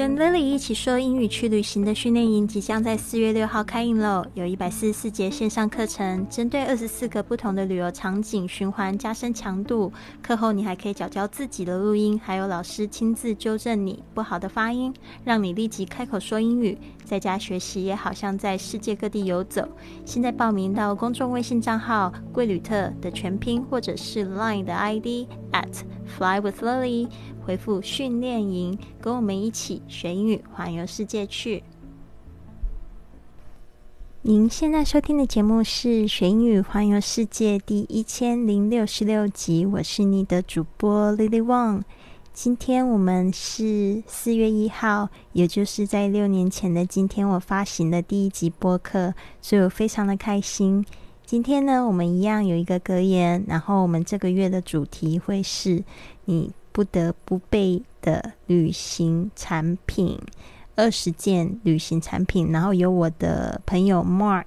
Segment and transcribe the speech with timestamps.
[0.00, 4.24] 跟 Lily 一起说英语去旅行的训练营即将在四月六号开营喽！
[4.32, 9.92] 有一百四十四节线上课程，针对二十四个不同的旅游场景循环加深强度。
[10.22, 14.90] 课后你还可以找教自己的录音，还有老师亲自纠正你不好的发音，
[15.22, 16.78] 让你立即开口说英语。
[17.10, 19.68] 在家学习也好像在世界各地游走。
[20.04, 27.08] 现在报名到公众微信账号“贵旅特”的全拼，或者是 Line 的 ID at Fly with Lily。
[27.44, 31.64] 回复训练营，跟我们一起学英语，环游世界去。
[34.22, 41.82] 您现在收听的节目是《学英语环游世界》第一千零六十六集，我是你的主播 Lily Wang。
[42.32, 50.84] 今天我们是四月一号，也就是在六年前的今天，我发行的第一集播客，所以我非常的开心。
[51.26, 55.84] 今天呢，我们一样有一个格言，然后我们这个月的主题会是
[56.24, 56.52] 你。
[56.72, 60.16] 不得不备的旅行产品，
[60.76, 64.44] 二十件旅行产品，然后有我的朋友 Mark，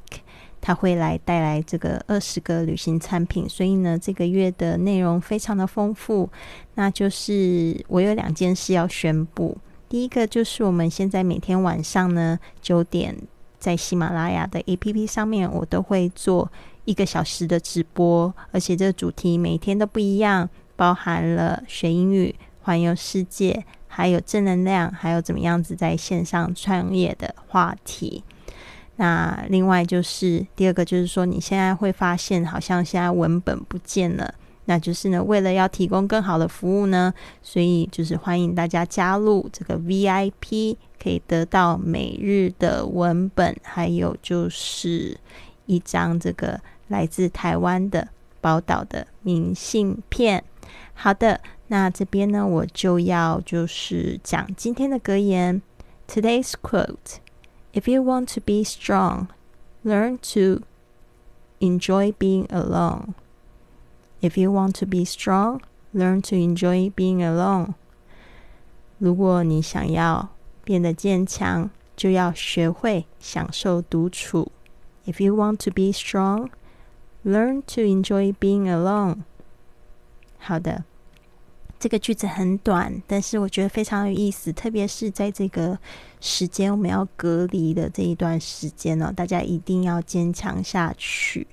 [0.65, 6.29] 他会来带来这个二十个旅行产品，所以呢，这个月的内容非常的丰富。
[6.75, 9.57] 那就是我有两件事要宣布，
[9.89, 13.13] 第一个就是我们现在每天晚上呢九点
[13.59, 16.49] 在喜马拉雅的 APP 上面，我都会做
[16.85, 20.49] 一个小时的直播，而且这个主题每天都不一样。
[20.75, 28.23] 包含了学英语、环游世界，还有正能量，还有怎么样子在线上创业的话题。
[28.95, 34.33] 那另外就是第二个，就是说你现在会发现，好像现在文本不见了。
[34.65, 45.17] 那就是呢，为了要提供更好的服务呢，所以就是欢迎大家加入这个 VIP，可以得到每日的文本，还有就是
[45.65, 48.07] 一张这个来自台湾的
[48.39, 50.41] 宝岛的明信片。
[50.93, 55.61] 好的，那这边呢，我就要就是讲今天的格言。
[56.07, 57.17] Today's quote:
[57.72, 59.28] If you want to be strong,
[59.82, 60.62] learn to
[61.60, 63.14] enjoy being alone.
[64.20, 65.60] If you want to be strong,
[65.92, 67.74] learn to enjoy being alone.
[68.98, 70.30] 如果你想要
[70.64, 74.50] 变得坚强，就要学会享受独处。
[75.06, 76.50] If you want to be strong,
[77.24, 79.18] learn to enjoy being alone.
[80.38, 80.84] 好的，
[81.83, 85.77] 这个句子很短，但是我觉得非常有意思，特别是在这个
[86.21, 91.45] 时间我们要隔离的这一段时间呢，大家一定要坚强下去。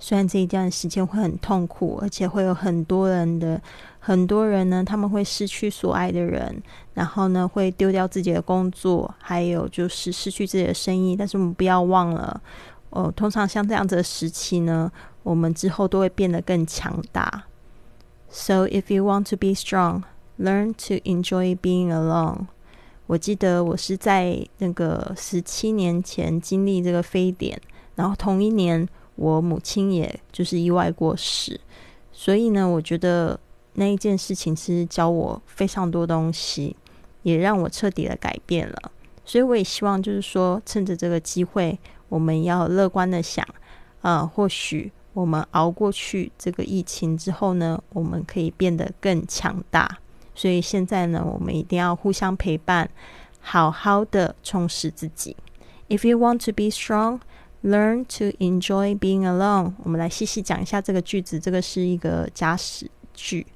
[0.00, 3.62] 虽然这一段时间会很痛苦，而且会有很多人的
[4.00, 6.60] 很多人呢，他们会失去所爱的人，
[6.94, 11.14] 然后呢会丢掉自己的工作，还有就是失去自己的生意。
[11.14, 12.42] 但是我们不要忘了，
[12.90, 14.90] 哦，通常像这样子的时期呢，
[15.22, 17.44] 我们之后都会变得更强大。
[18.38, 20.02] So if you want to be strong,
[20.38, 22.48] learn to enjoy being alone.
[23.06, 27.58] 我记得我是在那个十七年前经历这个非典，
[27.94, 31.58] 然后同一年我母亲也就是意外过世，
[32.12, 33.40] 所以呢，我觉得
[33.72, 36.76] 那一件事情是教我非常多东西，
[37.22, 38.92] 也让我彻底的改变了。
[39.24, 41.78] 所以我也希望就是说，趁着这个机会，
[42.10, 43.42] 我们要乐观的想，
[44.02, 44.92] 啊，或许。
[45.16, 49.98] 我们熬过去这个疫情之后呢，我们可以变得更强大。
[50.34, 52.86] 所以现在呢，我们一定要互相陪伴，
[53.40, 55.34] 好好的充实自己。
[55.88, 57.20] If you want to be strong,
[57.62, 59.72] learn to enjoy being alone。
[59.84, 61.40] 我们来细细讲一下这个句子。
[61.40, 63.46] 这个是一个假使句，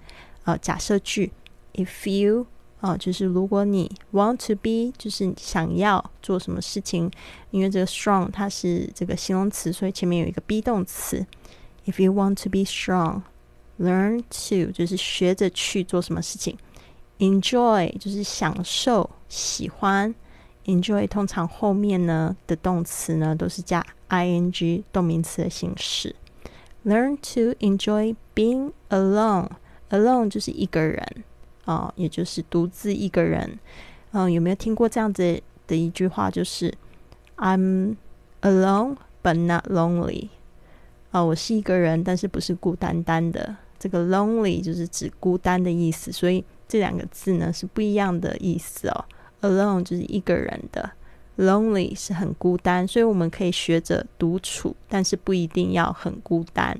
[0.44, 1.30] 呃，假设句。
[1.74, 2.46] If you
[2.80, 7.10] 啊，就是如果你 want to be，就是想要做什么事情，
[7.50, 11.26] 因为这个 strong 它是这个形容词，所以前面有一个 be 动词。
[11.86, 13.22] If you want to be strong,
[13.78, 16.56] learn to 就是学着去做什么事情。
[17.18, 20.14] Enjoy 就是享受、喜欢。
[20.64, 26.14] Enjoy 通常后面呢的动词呢都是加 ing 动名词的形式。
[26.84, 29.48] Learn to enjoy being alone.
[29.90, 31.24] Alone 就是一个人
[31.64, 33.58] 啊，也就是独自一个人。
[34.12, 36.30] 嗯，有没有听过这样子的一句话？
[36.30, 36.72] 就是
[37.36, 37.96] I'm
[38.42, 40.28] alone but not lonely。
[41.10, 43.56] 啊，我是一个人，但是不是孤单单的。
[43.78, 49.04] 这个 lonely 就是指孤单的意思，所以这两个字呢是不一样的意思哦。
[49.40, 50.90] alone 就是一个人的
[51.38, 56.78] ，lonely 是很孤单，所以我们可以学着独处，但是不一定要很孤单。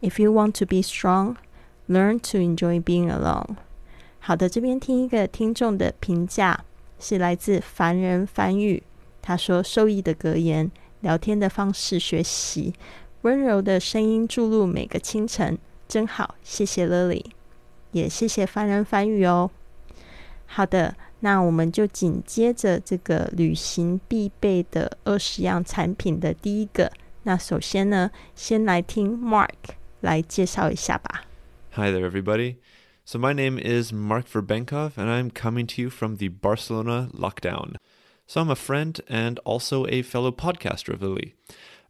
[0.00, 1.36] If you want to be strong,
[1.88, 3.56] learn to enjoy being alone。
[4.20, 6.64] 好的，这边听一个听众的评价，
[6.98, 8.82] 是来自凡人翻译。
[9.22, 10.70] 他说：“受益的格言，
[11.00, 12.72] 聊天的方式学习。”
[13.22, 15.58] 温柔的声音注入每个清晨，
[15.88, 16.34] 真好。
[16.42, 17.24] 谢谢 Lily，
[17.92, 19.50] 也谢谢凡人翻译哦。
[20.46, 26.90] 好的，那我们就紧接着这个旅行必备的二十样产品的第一个。
[27.24, 29.48] 那首先呢，先来听 Mark
[30.00, 31.24] 来介绍一下吧。
[31.72, 32.56] Hi there, everybody.
[33.10, 37.74] So my name is Mark Verbenkov, and I'm coming to you from the Barcelona lockdown.
[38.28, 41.34] So I'm a friend and also a fellow podcaster of Lily.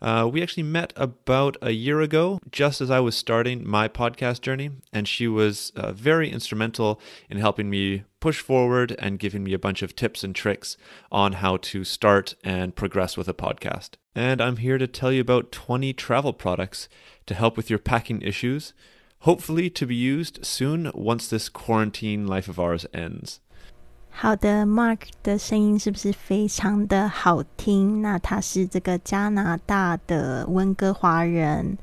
[0.00, 4.40] Uh, we actually met about a year ago, just as I was starting my podcast
[4.40, 9.52] journey, and she was uh, very instrumental in helping me push forward and giving me
[9.52, 10.78] a bunch of tips and tricks
[11.12, 13.96] on how to start and progress with a podcast.
[14.14, 16.88] And I'm here to tell you about 20 travel products
[17.26, 18.72] to help with your packing issues,
[19.19, 23.37] hopefully to be used soon once this quarantine life of ours ends.
[24.17, 28.01] 好的，Mark 的声音是不是非常的好听？
[28.01, 31.77] 那他是这个加拿大的温哥华人，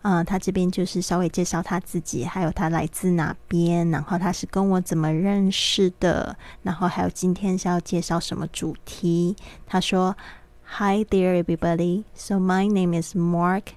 [0.00, 9.36] 呃，他这边就是稍微介绍他自己，还有他来自哪边，然后他是跟我怎么认识的，然后还有今天是要介绍什么主题。
[9.66, 10.16] 他说：“
[10.78, 12.04] Hi there, everybody.
[12.14, 13.74] So my name is Mark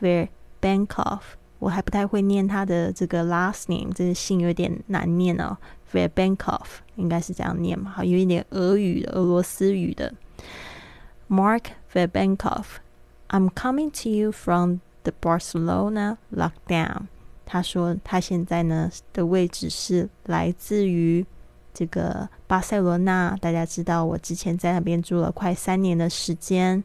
[0.00, 1.20] Verbenkov。
[1.59, 5.57] 我还不太会念他的这个 last name，这个姓有点难念哦。”
[5.93, 10.13] v e r b a n k o v 应该是这样念嘛，好，有一点俄语的、俄罗斯语的。
[11.29, 11.63] Mark
[11.93, 12.65] v e r b a n k o v
[13.29, 17.03] I'm coming to you from the Barcelona lockdown。
[17.45, 21.25] 他说他现在呢的位置是来自于
[21.73, 23.37] 这个巴塞罗那。
[23.39, 26.83] 大家知道我之前在那边住了快三年的时间。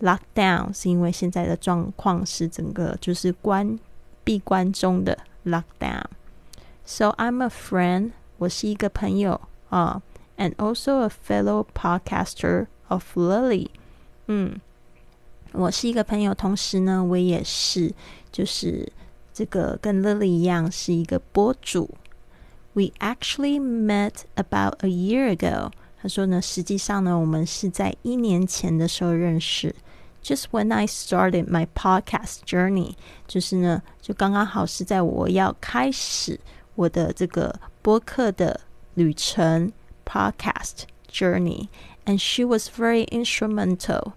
[0.00, 3.78] Lockdown 是因为现在的状况是整个就是关
[4.23, 10.01] 闭关中的 lockdown。So I'm a friend 我是一个朋友啊，
[10.37, 13.67] and also a fellow podcaster of Lily。
[14.27, 14.59] 嗯，
[15.51, 17.93] 我是一个朋友，同时呢，我也是
[18.31, 18.91] 就是
[19.33, 21.89] 这个跟 Lily 一样是一个播主。
[22.73, 25.71] We actually met about a year ago。
[25.99, 29.73] 他说呢，实际上呢，我们是在一年前的时候认识。
[30.23, 32.95] Just when I started my podcast journey，
[33.27, 36.37] 就是呢，就刚刚好是在我要开始
[36.75, 38.59] 我的这个播客的
[38.95, 39.71] 旅程
[40.05, 44.11] （podcast journey），and she was very instrumental。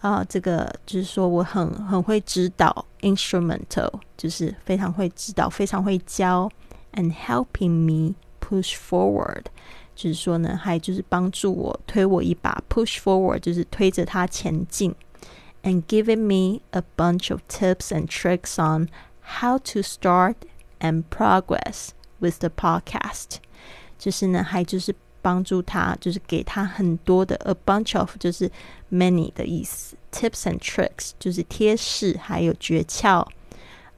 [0.00, 6.48] 啊，这个就是说我很很会指导，instrumental 就是非常会指导，非常会教，
[6.92, 9.46] and helping me push forward，
[9.96, 14.94] 就是说呢，还就是帮助我推我一把，push forward 就是推着它前进
[15.62, 18.88] ，and giving me a bunch of tips and tricks on
[19.38, 20.36] how to start
[20.80, 21.90] and progress
[22.20, 23.36] with the podcast，
[23.98, 28.50] 就是呢，还就是帮助他，就是给他很多的 a bunch of，就是
[28.90, 33.26] many 的意思，tips and tricks 就是贴士，还有诀窍，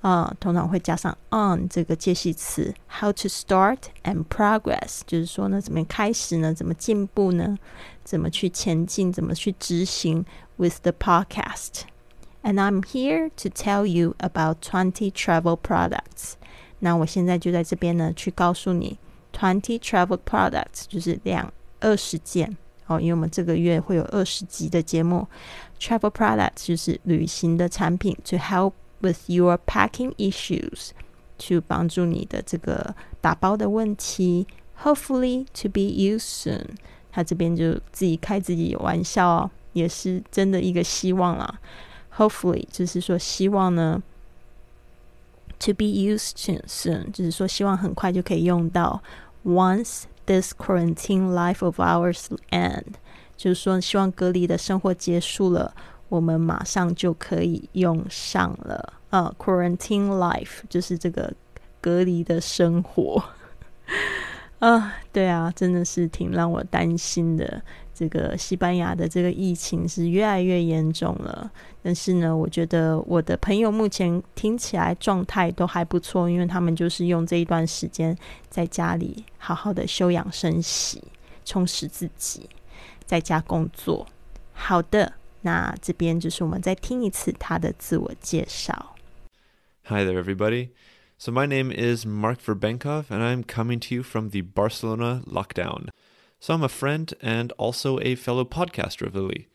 [0.04, 6.54] 啊，通常会加上 on 这个介系词，how to start and progress，就是说呢，怎么开始呢？
[6.54, 7.56] 怎么进步呢？
[8.02, 9.12] 怎么去前进？
[9.12, 10.24] 怎么去执行
[10.56, 16.32] with the podcast。And I'm here to tell you about 20 travel products.
[16.78, 18.98] 那我现在就在这边呢，去告诉你，
[19.34, 22.56] twenty travel products 就是两二十件
[22.86, 25.28] 哦，因为我们这个月会有二十集的节目，
[25.78, 28.72] travel products 就是旅行的产品，to help
[29.04, 30.90] with your packing issues，
[31.38, 34.46] 去帮助你的这个打包的问题，
[34.82, 36.66] hopefully to be used soon。
[37.10, 41.60] 他这边就自己开自己玩笑哦，也是真的一个希望啦。
[42.16, 44.02] Hopefully 就是说希望呢。
[45.62, 46.32] to be used
[46.66, 49.02] soon，就是说希望很快就可以用到。
[49.44, 52.94] Once this quarantine life of ours end，
[53.36, 55.74] 就是说希望隔离的生活结束了，
[56.09, 58.93] 我们马上就可以用上了。
[59.09, 61.33] 呃，quarantine life 就是这个
[61.79, 63.23] 隔离的生活。
[64.59, 67.61] 啊，对啊，真的是挺让我担心的。
[67.93, 71.49] 这个西班牙的这个疫情是越来越严重了，
[71.81, 78.17] 但是呢，我觉得我的朋友目前听起来状态都还不错，因为他们就是用这一段时间
[78.49, 81.01] 在家里好好的休养生息，
[81.45, 82.49] 充实自己，
[83.05, 84.05] 在家工作。
[84.51, 85.13] 好的，
[85.44, 88.96] 那这边就是我们再听一次他的自我介绍。
[89.84, 90.70] Hi there, everybody.
[91.18, 95.88] So my name is Mark Verbenkov, and I'm coming to you from the Barcelona lockdown.
[96.40, 99.48] So I'm a friend and also a fellow podcaster of Lily.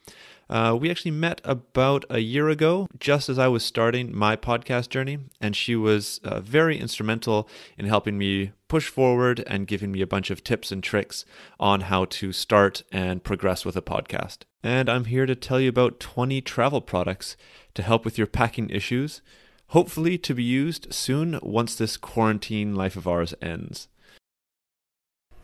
[0.50, 4.88] Uh, we actually met about a year ago, just as I was starting my podcast
[4.88, 10.00] journey, and she was uh, very instrumental in helping me push forward and giving me
[10.00, 11.24] a bunch of tips and tricks
[11.60, 14.38] on how to start and progress with a podcast.
[14.60, 17.36] And I'm here to tell you about 20 travel products
[17.74, 19.22] to help with your packing issues,
[19.68, 23.86] hopefully to be used soon once this quarantine life of ours ends.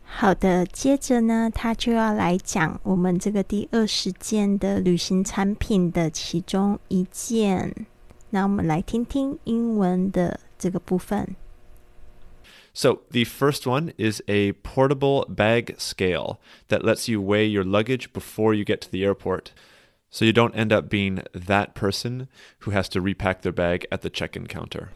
[0.05, 7.73] 好的，接着呢，他就要来讲我们这个第二十件的旅行产品的其中一件。
[8.29, 11.35] 那我们来听听英文的这个部分。
[12.73, 16.37] So, the first one is a portable bag scale
[16.69, 19.51] that lets you weigh your luggage before you get to the airport.
[20.09, 22.27] So you don't end up being that person
[22.59, 24.89] who has to repack their bag at the check in counter.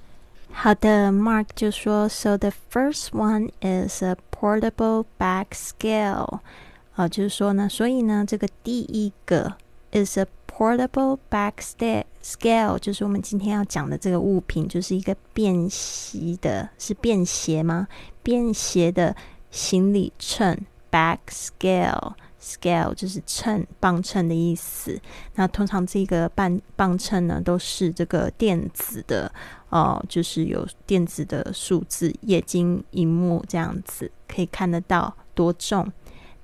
[0.52, 6.39] 好的，Mark 就说，So the first one is a portable back scale，
[6.95, 9.57] 啊，就是说呢，所以呢，这个第一个
[9.93, 11.53] is a portable bag
[12.23, 17.87] scale，就是我们今天要讲的这个物品，就是一个便携的，是便携吗？
[18.23, 19.15] 便携的
[19.51, 20.57] 行李秤
[20.91, 22.15] back scale。
[22.43, 24.99] Scale 就是秤、磅秤的意思。
[25.35, 29.31] 那通常这个磅磅秤呢，都是这个电子的
[29.71, 35.91] 哦，就是有电子的数字、液晶荧幕这样子，可以看得到多重。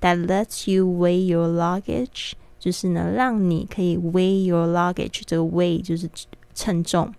[0.01, 5.21] That lets you weigh your luggage，就是呢，让你可以 weigh your luggage。
[5.25, 6.09] 这个 weigh 就是
[6.53, 7.13] 称重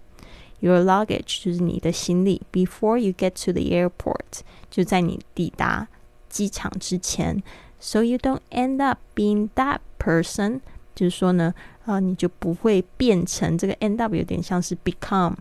[0.61, 2.41] ，your luggage 就是你的行李。
[2.53, 5.89] Before you get to the airport，就在你抵达
[6.29, 7.43] 机场之前。
[7.81, 10.61] So you don't end up being that person，
[10.95, 15.35] 就是说呢，呃，你就不会变成这个 end up 有点像是 become，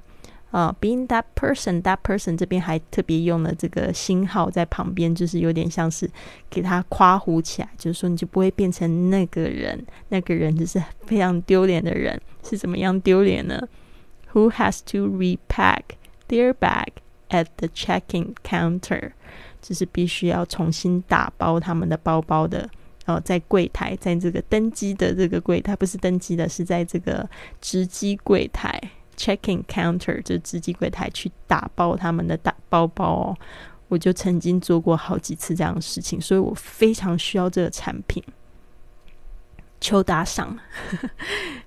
[0.51, 6.09] 啊，being that person，that person 这边还特别用了这个星号在旁边，就是有点像是
[6.49, 13.61] 给他夸胡起来，就是说你就不会变成那个人，那个人就是非常丢脸的人，是怎么样丢脸呢
[14.33, 15.81] ？Who has to repack
[16.29, 16.87] their bag
[17.29, 19.11] at the check-in counter？
[19.61, 22.69] 就是必须要重新打包他们的包包的，
[23.05, 27.27] 哦，在柜台，在这个登机的这个柜台，不是登机的，是在这个
[27.59, 28.79] 值机柜台
[29.16, 33.36] （checking counter） 就值机柜台去打包他们的大包包哦。
[33.88, 38.22] 我就曾经做过好几次这样的事情，所以我非常需要这个产品。
[39.80, 40.58] 求打赏。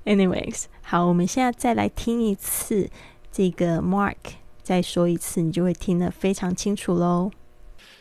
[0.06, 2.90] Anyways，好，我们现在再来听一次
[3.32, 4.16] 这个 Mark
[4.64, 7.32] 再说一次，你就会听得非常清楚喽。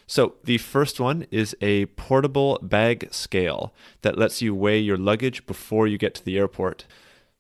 [0.07, 5.41] So, the first one is a portable bag scale that lets you weigh your luggage
[5.47, 6.85] before you get to the airport.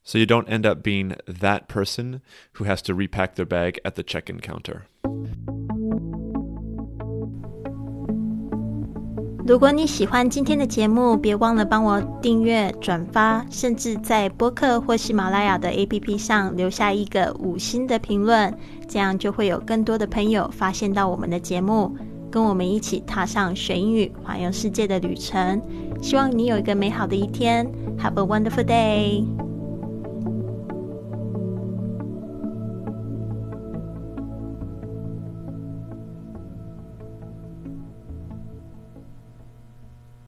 [0.06, 2.20] So, you don't end up being that person
[2.58, 4.82] who has to repack their bag at the check in counter.
[9.46, 18.54] 如果你喜欢今天的节目，别忘了帮我订阅、转发，甚至在播客或喜马拉雅的 APP 上留下一个五星的评论，
[18.88, 21.94] 这样就会有更多的朋友发现到我们的节目。
[22.30, 25.62] 跟我们一起踏上学英语环游世界的旅程。
[26.02, 27.64] 希望你有一个美好的一天。
[27.98, 29.24] Have a wonderful day.